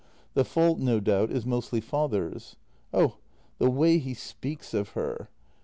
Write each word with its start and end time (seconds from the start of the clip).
The 0.33 0.43
fault, 0.43 0.79
no 0.79 0.99
doubt, 0.99 1.29
is 1.29 1.45
mostly 1.45 1.79
father's. 1.79 2.55
Oh, 2.91 3.17
the 3.59 3.69
way 3.69 3.99
he 3.99 4.15
speaks 4.15 4.73
of 4.73 4.89
her." 4.97 5.29